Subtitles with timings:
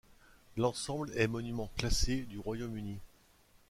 [0.57, 2.97] L’ensemble est Monument classé du Royaume-Uni.